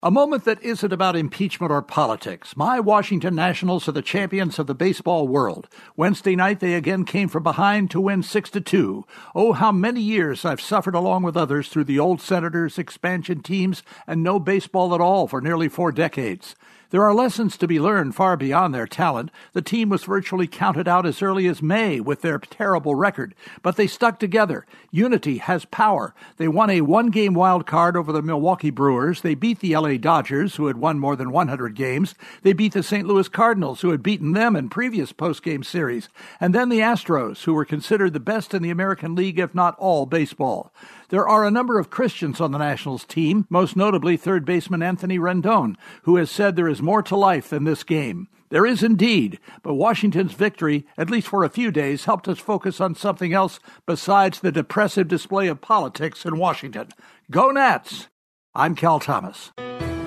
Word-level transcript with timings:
A 0.00 0.12
moment 0.12 0.44
that 0.44 0.62
isn't 0.62 0.92
about 0.92 1.16
impeachment 1.16 1.72
or 1.72 1.82
politics. 1.82 2.56
My 2.56 2.78
Washington 2.78 3.34
Nationals 3.34 3.88
are 3.88 3.92
the 3.92 4.00
champions 4.00 4.60
of 4.60 4.68
the 4.68 4.74
baseball 4.74 5.26
world. 5.26 5.66
Wednesday 5.96 6.36
night 6.36 6.60
they 6.60 6.74
again 6.74 7.04
came 7.04 7.28
from 7.28 7.42
behind 7.42 7.90
to 7.90 8.00
win 8.00 8.22
6 8.22 8.50
to 8.50 8.60
2. 8.60 9.04
Oh, 9.34 9.54
how 9.54 9.72
many 9.72 10.00
years 10.00 10.44
I've 10.44 10.60
suffered 10.60 10.94
along 10.94 11.24
with 11.24 11.36
others 11.36 11.68
through 11.68 11.84
the 11.84 11.98
old 11.98 12.20
Senators, 12.20 12.78
expansion 12.78 13.42
teams, 13.42 13.82
and 14.06 14.22
no 14.22 14.38
baseball 14.38 14.94
at 14.94 15.00
all 15.00 15.26
for 15.26 15.40
nearly 15.40 15.68
4 15.68 15.90
decades. 15.90 16.54
There 16.90 17.02
are 17.04 17.12
lessons 17.12 17.58
to 17.58 17.66
be 17.66 17.78
learned 17.78 18.14
far 18.14 18.34
beyond 18.38 18.74
their 18.74 18.86
talent. 18.86 19.30
The 19.52 19.60
team 19.60 19.90
was 19.90 20.04
virtually 20.04 20.46
counted 20.46 20.88
out 20.88 21.04
as 21.04 21.20
early 21.20 21.46
as 21.46 21.60
May 21.60 22.00
with 22.00 22.22
their 22.22 22.38
terrible 22.38 22.94
record, 22.94 23.34
but 23.60 23.76
they 23.76 23.86
stuck 23.86 24.18
together. 24.18 24.64
Unity 24.90 25.36
has 25.36 25.66
power. 25.66 26.14
They 26.38 26.48
won 26.48 26.70
a 26.70 26.80
one 26.80 27.10
game 27.10 27.34
wild 27.34 27.66
card 27.66 27.94
over 27.94 28.10
the 28.10 28.22
Milwaukee 28.22 28.70
Brewers. 28.70 29.20
They 29.20 29.34
beat 29.34 29.60
the 29.60 29.74
LA 29.88 29.96
Dodgers, 29.96 30.56
who 30.56 30.66
had 30.66 30.76
won 30.76 30.98
more 30.98 31.16
than 31.16 31.32
100 31.32 31.74
games. 31.74 32.14
They 32.42 32.52
beat 32.52 32.74
the 32.74 32.82
St. 32.82 33.06
Louis 33.06 33.28
Cardinals, 33.28 33.80
who 33.80 33.90
had 33.90 34.02
beaten 34.02 34.32
them 34.32 34.54
in 34.54 34.68
previous 34.68 35.12
postgame 35.12 35.64
series. 35.64 36.08
And 36.40 36.54
then 36.54 36.68
the 36.68 36.80
Astros, 36.80 37.44
who 37.44 37.54
were 37.54 37.64
considered 37.64 38.12
the 38.12 38.20
best 38.20 38.52
in 38.52 38.62
the 38.62 38.70
American 38.70 39.14
League, 39.14 39.38
if 39.38 39.54
not 39.54 39.78
all 39.78 40.04
baseball. 40.04 40.72
There 41.08 41.26
are 41.26 41.46
a 41.46 41.50
number 41.50 41.78
of 41.78 41.90
Christians 41.90 42.40
on 42.40 42.52
the 42.52 42.58
Nationals 42.58 43.04
team, 43.04 43.46
most 43.48 43.76
notably 43.76 44.16
third 44.16 44.44
baseman 44.44 44.82
Anthony 44.82 45.18
Rendon, 45.18 45.76
who 46.02 46.16
has 46.16 46.30
said 46.30 46.54
there 46.54 46.68
is 46.68 46.82
more 46.82 47.02
to 47.04 47.16
life 47.16 47.48
than 47.48 47.64
this 47.64 47.82
game. 47.82 48.28
There 48.50 48.66
is 48.66 48.82
indeed, 48.82 49.38
but 49.62 49.74
Washington's 49.74 50.32
victory, 50.32 50.86
at 50.96 51.10
least 51.10 51.28
for 51.28 51.44
a 51.44 51.50
few 51.50 51.70
days, 51.70 52.04
helped 52.04 52.28
us 52.28 52.38
focus 52.38 52.80
on 52.80 52.94
something 52.94 53.32
else 53.32 53.60
besides 53.86 54.40
the 54.40 54.52
depressive 54.52 55.08
display 55.08 55.48
of 55.48 55.60
politics 55.60 56.24
in 56.24 56.38
Washington. 56.38 56.88
Go 57.30 57.50
Nats! 57.50 58.08
I'm 58.54 58.74
Cal 58.74 59.00
Thomas. 59.00 59.52